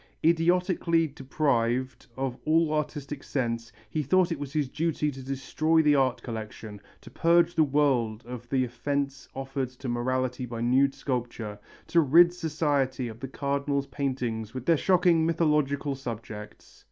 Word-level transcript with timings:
Idiotically 0.25 1.05
deprived 1.09 2.07
of 2.17 2.35
all 2.43 2.73
artistic 2.73 3.23
sense 3.23 3.71
he 3.87 4.01
thought 4.01 4.31
it 4.31 4.39
his 4.51 4.67
duty 4.67 5.11
to 5.11 5.21
destroy 5.21 5.83
the 5.83 5.93
art 5.93 6.23
collection, 6.23 6.81
to 7.01 7.11
purge 7.11 7.53
the 7.53 7.63
world 7.63 8.23
of 8.25 8.49
the 8.49 8.65
offence 8.65 9.27
offered 9.35 9.69
to 9.69 9.87
morality 9.87 10.47
by 10.47 10.59
nude 10.59 10.95
sculpture, 10.95 11.59
to 11.85 12.01
rid 12.01 12.33
society 12.33 13.09
of 13.09 13.19
the 13.19 13.27
Cardinal's 13.27 13.85
paintings 13.85 14.55
with 14.55 14.65
their 14.65 14.75
shocking 14.75 15.23
mythological 15.23 15.93
subjects. 15.93 16.79